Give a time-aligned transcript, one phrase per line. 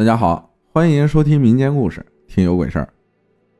[0.00, 2.88] 大家好，欢迎收听民间故事，听有鬼事儿。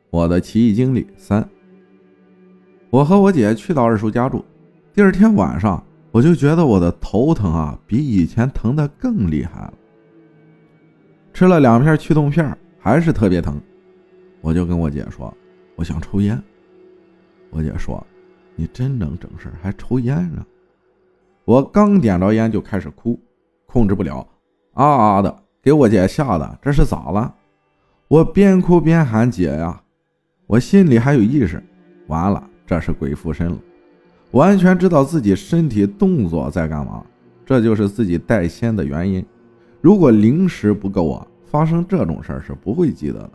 [0.08, 1.46] 我的奇异经历三。
[2.88, 4.42] 我和我姐去到二叔家住，
[4.94, 9.74] 第二天晚上我就觉得我的头疼啊，比以前疼的更厉害了。
[11.34, 13.60] 吃了两片去痛片，还是特别疼。
[14.40, 15.36] 我就跟我姐说，
[15.76, 16.42] 我想抽烟。
[17.50, 18.02] 我姐说，
[18.56, 20.42] 你真能整事还抽烟呢？
[21.44, 23.20] 我刚点着烟就开始哭，
[23.66, 24.26] 控制不了，
[24.72, 27.34] 啊啊的，给我姐吓得，这是咋了？
[28.08, 29.80] 我边哭边喊姐呀，
[30.46, 31.62] 我心里还有意识，
[32.06, 32.48] 完了。
[32.66, 33.58] 这是鬼附身了，
[34.30, 37.04] 完全知道自己身体动作在干嘛，
[37.44, 39.26] 这就是自己带仙的原因。
[39.80, 43.30] 如果灵识不够啊，发生这种事儿是不会记得的，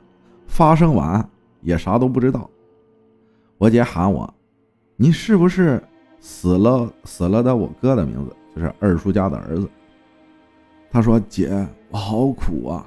[0.47, 1.29] 发生完
[1.61, 2.49] 也啥都不知道。
[3.57, 4.33] 我姐喊我
[4.95, 5.83] ：“你是不是
[6.21, 6.89] 死了？
[7.03, 9.69] 死了的我哥的名字就是二叔家的儿子。”
[10.89, 12.85] 他说：“姐，好苦啊。”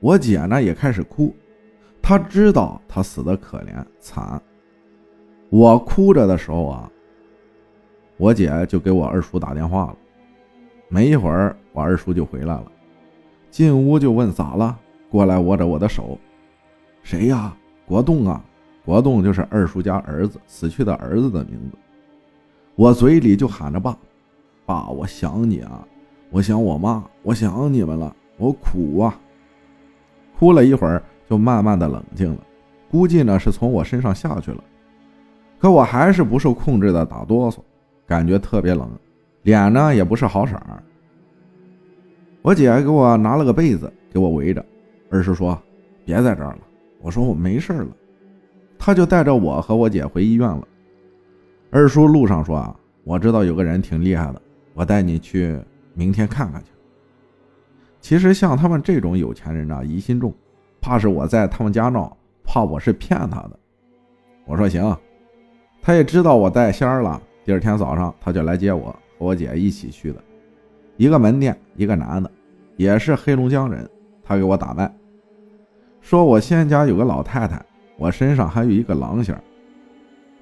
[0.00, 1.34] 我姐呢也开始哭，
[2.00, 4.40] 她知道他死的可怜惨。
[5.50, 6.90] 我哭着的时候啊，
[8.16, 9.96] 我姐就给我二叔打电话了。
[10.88, 12.70] 没一会儿，我二叔就回来了，
[13.50, 16.18] 进屋就问咋了，过来握着我的手。
[17.02, 17.56] 谁呀？
[17.86, 18.44] 国栋啊，
[18.84, 21.78] 国栋就是二叔家儿子死去的儿子的名字。
[22.76, 23.96] 我嘴里就喊着爸，
[24.66, 25.86] 爸，我想你啊，
[26.30, 29.20] 我想我妈，我想你们了，我苦啊。
[30.38, 32.40] 哭了一会儿，就慢慢的冷静了，
[32.90, 34.62] 估计呢是从我身上下去了。
[35.58, 37.58] 可我还是不受控制的打哆嗦，
[38.06, 38.90] 感觉特别冷，
[39.42, 40.82] 脸呢也不是好色儿。
[42.42, 44.62] 我姐给我拿了个被子给我围着，
[45.10, 45.58] 二叔说
[46.04, 46.58] ：“别在这儿了。”
[47.00, 47.88] 我说：“我没事了。”
[48.78, 50.68] 他就带着我和我姐回医院了。
[51.70, 54.42] 二叔路上说：“啊，我知道有个人挺厉害的，
[54.74, 55.58] 我带你去，
[55.94, 56.70] 明天看看去。”
[58.04, 60.30] 其实像他们这种有钱人啊，疑心重，
[60.78, 63.58] 怕是我在他们家闹，怕我是骗他的。
[64.44, 64.94] 我说：“行。”
[65.80, 67.18] 他也知道我带仙儿了。
[67.46, 70.22] 第二天早上，他就来接我和我姐一起去的。
[70.98, 72.30] 一个门店，一个男的，
[72.76, 73.88] 也是黑龙江人。
[74.22, 74.94] 他给我打脉，
[76.02, 77.64] 说我仙家有个老太太，
[77.96, 79.40] 我身上还有一个狼仙儿。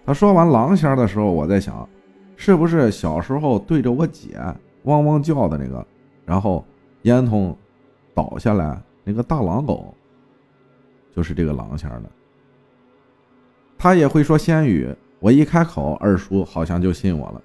[0.05, 1.89] 他说完狼仙儿的时候，我在想，
[2.35, 4.37] 是不是小时候对着我姐
[4.83, 5.87] 汪汪叫的那个，
[6.27, 6.65] 然后
[7.03, 7.55] 烟囱
[8.15, 9.95] 倒下来那个大狼狗，
[11.15, 12.05] 就是这个狼仙的。
[13.77, 14.89] 他也会说仙语。
[15.19, 17.41] 我一开口，二叔好像就信我了。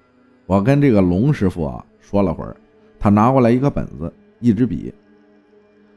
[0.46, 2.56] 我跟这个龙师傅啊说了会儿，
[2.98, 4.92] 他拿过来一个本子，一支笔。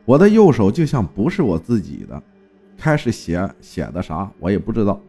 [0.05, 2.21] 我的右手就像不是我自己的，
[2.77, 4.99] 开始写写的啥我也不知道，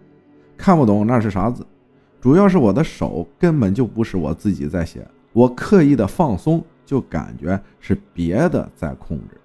[0.56, 1.66] 看不懂那是啥字。
[2.20, 9.40] 主要是我的手根本就不是我自己在写，我刻意的放松，就感觉是别的在控制。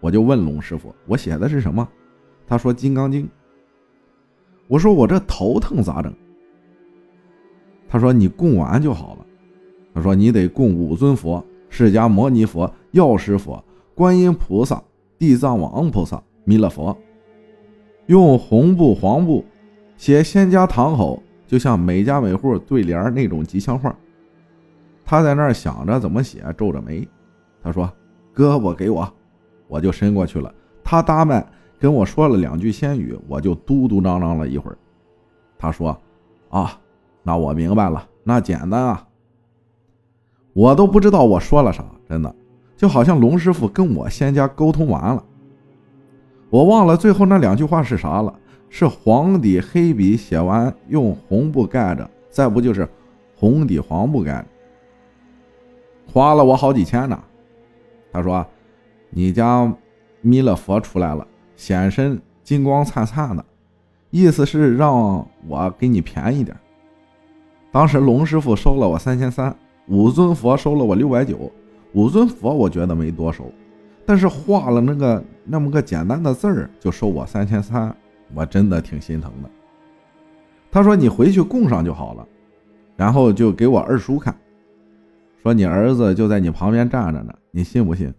[0.00, 1.86] 我就问龙师傅，我写的是什么？
[2.46, 3.24] 他说《金刚经》。
[4.68, 6.12] 我说我这头疼咋整？
[7.88, 9.26] 他说：“你供完就好了。”
[9.94, 13.64] 他说：“你得供五尊佛：释迦牟尼佛、药师佛、
[13.94, 14.82] 观音菩萨、
[15.18, 16.96] 地藏王菩萨、弥勒佛。
[18.06, 19.44] 用红布、黄布
[19.96, 23.96] 写仙家堂口，就像每家每户对联那种吉祥话。”
[25.06, 27.08] 他在那儿想着怎么写，皱着眉。
[27.62, 27.90] 他说
[28.34, 29.10] ：“哥，我给我。”
[29.68, 30.52] 我就伸过去了。
[30.84, 31.44] 他搭麦
[31.78, 34.76] 跟我说了两句仙语，我就嘟嘟囔囔了一会儿。
[35.56, 35.96] 他说
[36.50, 36.78] ：“啊。”
[37.28, 39.04] 那我明白了，那简单啊，
[40.52, 42.32] 我都不知道我说了啥，真的，
[42.76, 45.24] 就好像龙师傅跟我仙家沟通完了，
[46.50, 48.32] 我忘了最后那两句话是啥了，
[48.68, 52.88] 是黄底黑笔写完，用红布盖着，再不就是
[53.34, 54.46] 红底黄布盖着，
[56.12, 57.22] 花了我好几千呢。
[58.12, 58.46] 他说
[59.10, 59.70] ：“你家
[60.20, 63.44] 弥勒佛出来了，显身金光灿灿的，
[64.10, 66.56] 意思是让我给你便宜点。”
[67.70, 69.54] 当时龙师傅收了我三千三，
[69.88, 71.50] 五尊佛收了我六百九。
[71.92, 73.50] 五尊佛我觉得没多收，
[74.04, 77.94] 但是画了那个那么个简单的字儿就收我三千三，
[78.34, 79.50] 我真的挺心疼的。
[80.70, 82.26] 他说你回去供上就好了，
[82.96, 84.34] 然后就给我二叔看，
[85.46, 88.12] 说你儿子就在你旁边站着呢，你信不信？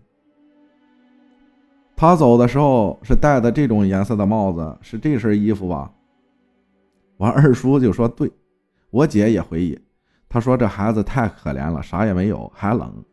[1.93, 5.91] 他走的时候是戴的这种颜色的帽子，是这身衣服吧？
[7.17, 8.31] 我二叔就说对。
[8.91, 9.77] 我姐也回忆，
[10.29, 13.03] 她说这孩子太可怜了，啥也没有，还冷。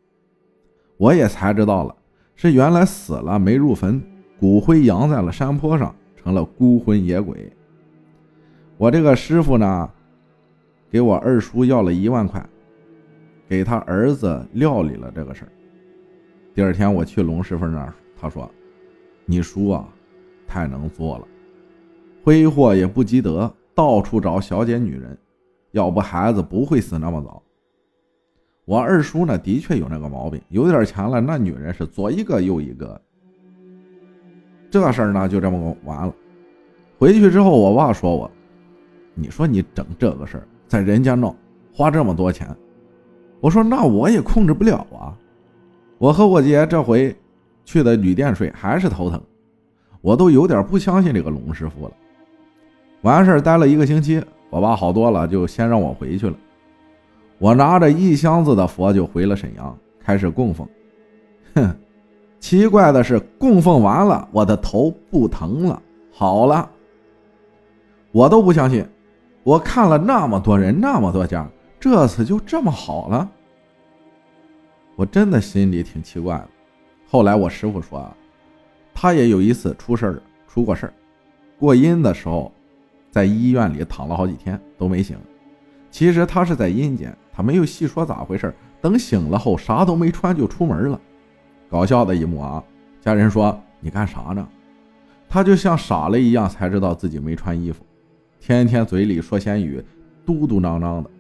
[0.96, 1.93] 我也才知道了，
[2.37, 4.00] 是原来死了没入坟，
[4.38, 7.52] 骨灰扬在了山坡上，成了孤魂野鬼。
[8.76, 9.90] 我这个师傅呢，
[10.88, 12.49] 给我二叔要了一万块，
[13.54, 15.52] 给他儿子料理了这个事儿。
[16.52, 18.50] 第二天我去龙师傅那儿，他说
[19.24, 19.88] 你叔啊，
[20.44, 21.28] 太能做了，
[22.24, 25.16] 挥霍也不积德，到处找小姐女人，
[25.70, 27.40] 要不孩子不会死那么早。
[28.64, 33.00] 我二叔呢，的确有那个毛病，有点钱了，那女人是左一个右一个。
[34.68, 36.12] 这事儿呢，就这么完了。
[36.98, 38.28] 回去之后，我爸说我，
[39.14, 41.32] 你说你整这个事儿，在人家闹，
[41.72, 42.48] 花这么多钱，
[43.44, 45.12] 我说那我也控制不了啊。
[45.99, 47.14] 我和我姐这回
[47.62, 49.20] 去的旅店睡，还是头疼，
[50.00, 51.93] 我都有点不相信这个龙师傅了。
[53.02, 54.19] 完事儿待了一个星期，
[54.49, 56.35] 我爸好多了，就先让我回去了。
[57.37, 60.67] 我拿着一箱子的佛就回了沈阳，开始供奉。
[61.55, 61.76] 哼，
[62.40, 66.67] 奇怪的是，供奉完了，我的头不疼了，好了。
[68.11, 68.87] 我都不相信，
[69.43, 71.47] 我看了那么多人，那么多家，
[71.84, 73.31] 这次就这么好了。
[74.96, 76.48] 我真的心里挺奇怪的。
[77.06, 78.10] 后来我师傅说，
[78.94, 80.94] 他也有一次出事儿，出过事儿，
[81.58, 82.50] 过阴的时候，
[83.10, 85.19] 在医院里躺了好几天都没醒。
[85.90, 87.14] 其实他是在阴间。
[87.31, 90.98] 他没有细说咋回事等醒了后啥都没穿就出门了。
[91.69, 92.64] 搞笑的一幕啊！
[93.02, 94.48] 家人说你干啥呢？
[95.28, 97.84] 他就像傻了一样，才知道自己没穿衣服，
[98.40, 99.84] 天天嘴里说闲语，
[100.25, 101.10] 嘟嘟囔囔的，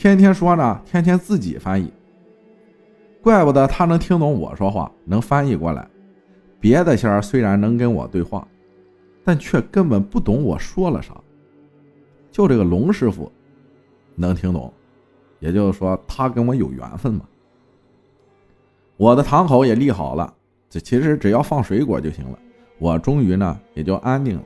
[0.00, 1.92] 天天说呢，天天自己翻译。
[3.20, 5.84] 怪不得他能听懂我说话，能翻译过来。
[6.60, 8.46] 别的仙儿虽然能跟我对话，
[9.24, 11.12] 但却根本不懂我说了啥。
[12.30, 13.32] 就这个龙师傅
[14.14, 14.72] 能听懂。
[15.40, 17.24] 也就是说，他跟我有缘分嘛。
[18.96, 20.32] 我的堂口也立好了，
[20.70, 22.38] 这其实只要放水果就行了。
[22.78, 24.44] 我终于呢也就安定了。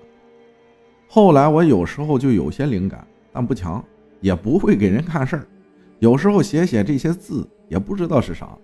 [1.10, 3.84] 后来我有时候就有些灵感，但不强，
[4.22, 5.46] 也不会给人看事儿。
[5.98, 8.56] 有时候写写这些字，也不知道是啥。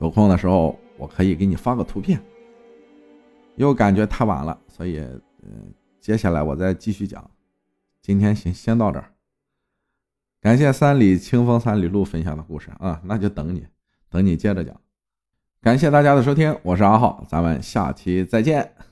[0.00, 2.22] 有空的时候，我可以给你发个图片。
[3.56, 5.00] 又感觉太晚了，所以
[5.42, 7.28] 嗯，接下来我再继续讲。
[8.00, 9.12] 今天先先到这儿。
[10.40, 13.66] 感谢三里清风三里路分享的故事啊，那就等你，
[14.08, 14.74] 等你接着讲。
[15.60, 18.91] 感谢大家的收听，我是阿浩，咱们下期再见。